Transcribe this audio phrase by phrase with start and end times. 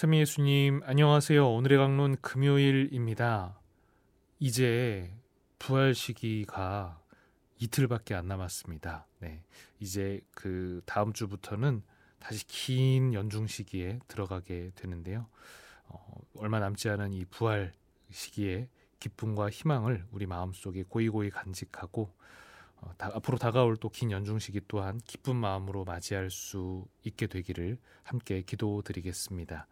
[0.00, 1.46] 참 예수님 안녕하세요.
[1.46, 3.60] 오늘의 강론 금요일입니다.
[4.38, 5.12] 이제
[5.58, 6.98] 부활 시기가
[7.58, 9.06] 이틀밖에 안 남았습니다.
[9.18, 9.42] 네.
[9.78, 11.82] 이제 그 다음 주부터는
[12.18, 15.26] 다시 긴 연중 시기에 들어가게 되는데요.
[15.84, 17.74] 어, 얼마 남지 않은 이 부활
[18.10, 18.70] 시기에
[19.00, 22.10] 기쁨과 희망을 우리 마음속에 고이고이 간직하고
[22.82, 27.78] 어, 다, 앞으로 다가올 또 긴 연중 시기 또한 기쁜 마음으로 맞이할 수 있게 되기를
[28.02, 29.66] 함께 기도드리겠습니다.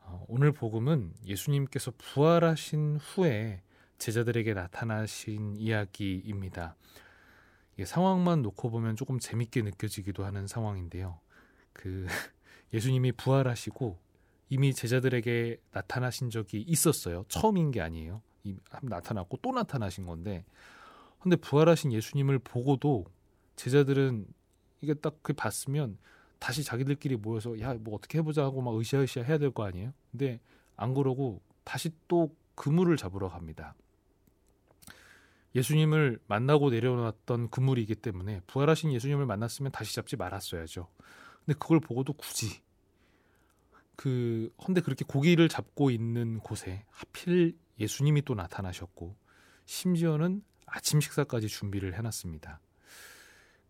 [0.00, 3.62] 어, 오늘 복음은 예수님께서 부활하신 후에
[3.98, 6.76] 제자들에게 나타나신 이야기입니다.
[7.84, 11.18] 상황만 놓고 보면 조금 재밌게 느껴지기도 하는 상황인데요.
[11.72, 12.06] 그
[12.72, 13.98] 예수님이 부활하시고
[14.50, 17.24] 이미 제자들에게 나타나신 적이 있었어요.
[17.28, 18.22] 처음인 게 아니에요.
[18.82, 20.44] 나타났고 또 나타나신 건데
[21.20, 23.06] 근데 부활하신 예수님을 보고도
[23.56, 24.26] 제자들은
[24.80, 25.98] 이게 딱 그 봤으면
[26.38, 29.92] 다시 자기들끼리 모여서 야 뭐 어떻게 해보자 하고 막 으쌰으쌰 해야 될 거 아니에요.
[30.10, 30.40] 근데
[30.76, 33.74] 안 그러고 다시 또 그물을 잡으러 갑니다.
[35.54, 40.88] 예수님을 만나고 내려놨던 그물이기 때문에 부활하신 예수님을 만났으면 다시 잡지 말았어야죠.
[41.44, 42.62] 근데 그걸 보고도 굳이
[43.96, 49.16] 그 헌데 그렇게 고기를 잡고 있는 곳에 하필 예수님이 또 나타나셨고
[49.66, 52.60] 심지어는 아침 식사까지 준비를 해놨습니다.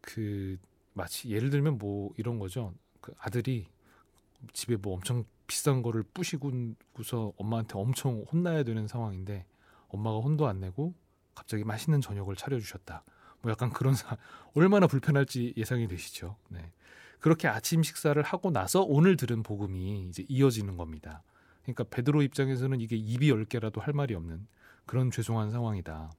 [0.00, 0.58] 그
[0.92, 2.74] 마치 예를 들면 뭐 이런 거죠.
[3.00, 3.66] 그 아들이
[4.52, 9.46] 집에 뭐 엄청 비싼 거를 뿌시고서 엄마한테 엄청 혼나야 되는 상황인데
[9.88, 10.94] 엄마가 혼도 안 내고
[11.34, 13.04] 갑자기 맛있는 저녁을 차려주셨다.
[13.40, 14.16] 뭐 약간 그런 사
[14.54, 16.36] 얼마나 불편할지 예상이 되시죠.
[16.48, 16.72] 네.
[17.20, 21.22] 그렇게 아침 식사를 하고 나서 오늘 들은 복음이 이제 이어지는 겁니다.
[21.62, 24.46] 그러니까 베드로 입장에서는 이게 입이 열 개라도 할 말이 없는
[24.86, 26.10] 그런 죄송한 상황이다.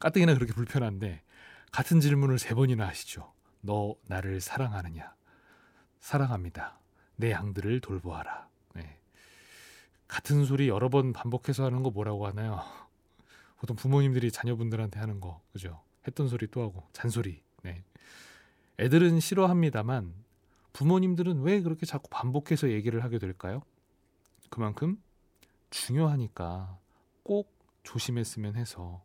[0.00, 1.22] 가뜩이나 그렇게 불편한데
[1.72, 3.32] 같은 질문을 세 번이나 하시죠.
[3.60, 5.14] 너 나를 사랑하느냐?
[6.00, 6.78] 사랑합니다.
[7.16, 8.48] 내 양들을 돌보아라.
[8.74, 8.98] 네.
[10.06, 12.62] 같은 소리 여러 번 반복해서 하는 거 뭐라고 하나요?
[13.58, 15.82] 보통 부모님들이 자녀분들한테 하는 거, 그죠?
[16.06, 17.42] 했던 소리 또 하고 잔소리.
[17.62, 17.82] 네.
[18.78, 20.14] 애들은 싫어합니다만
[20.72, 23.62] 부모님들은 왜 그렇게 자꾸 반복해서 얘기를 하게 될까요?
[24.48, 25.02] 그만큼
[25.70, 26.78] 중요하니까
[27.24, 27.52] 꼭
[27.82, 29.02] 조심했으면 해서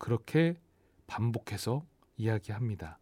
[0.00, 0.58] 그렇게
[1.06, 1.84] 반복해서
[2.16, 2.98] 이야기합니다.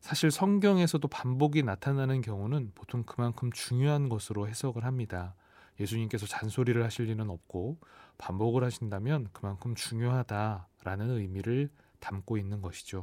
[0.00, 5.34] 사실 성경에서도 반복이 나타나는 경우는 보통 그만큼 중요한 것으로 해석을 합니다.
[5.78, 7.78] 예수님께서 잔소리를 하실 리는 없고
[8.18, 11.70] 반복을 하신다면 그만큼 중요하다라는 의미를
[12.00, 13.02] 담고 있는 것이죠.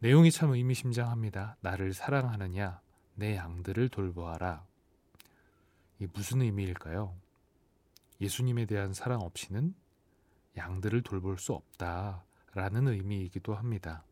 [0.00, 1.56] 내용이 참 의미심장합니다.
[1.60, 2.80] 나를 사랑하느냐,
[3.14, 4.64] 내 양들을 돌보아라.
[5.98, 7.14] 이 무슨 의미일까요?
[8.20, 9.74] 예수님에 대한 사랑 없이는
[10.56, 14.04] 양들을 돌볼 수 없다라는 의미이기도 합니다.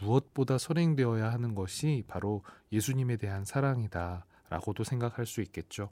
[0.00, 2.42] 무엇보다 선행되어야 하는 것이 바로
[2.72, 5.90] 예수님에 대한 사랑이다라고도 생각할 수 있겠죠.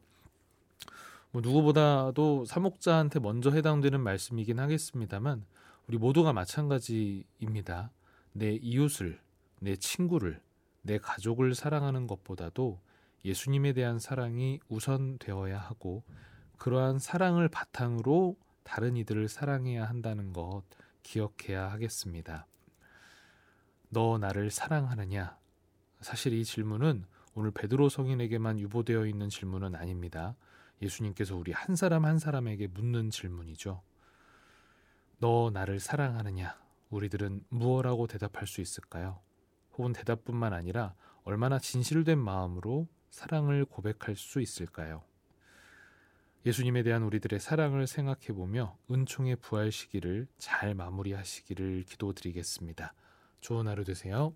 [1.33, 5.45] 뭐 누구보다도 사목자한테 먼저 해당되는 말씀이긴 하겠습니다만
[5.89, 7.91] 우리 모두가 마찬가지입니다.
[8.33, 9.21] 내 이웃을,
[9.61, 10.41] 내 친구를,
[10.83, 12.81] 내 가족을 사랑하는 것보다도
[13.25, 16.05] 예수님에 대한 사랑이 우선되어야 하고
[16.59, 20.65] 그러한 사랑을 바탕으로 다른 이들을 사랑해야 한다는 것
[21.05, 22.49] 기억해야 하겠습니다.
[23.91, 25.39] 너 나를 사랑하느냐?
[26.01, 30.35] 사실 이 질문은 오늘 베드로 성인에게만 유보되어 있는 질문은 아닙니다.
[30.83, 33.83] 예수님께서 우리 한 사람 한 사람에게 묻는 질문이죠.
[35.19, 36.61] 너 나를 사랑하느냐?
[36.91, 39.21] 우리들은 무엇라고 대답할 수 있을까요?
[39.75, 45.05] 혹은 대답뿐만 아니라 얼마나 진실된 마음으로 사랑을 고백할 수 있을까요?
[46.47, 52.95] 예수님에 대한 우리들의 사랑을 생각해 보며 은총의 부활 시기를 잘 마무리하시기를 기도드리겠습니다.
[53.41, 54.33] 좋은 하루 되세요.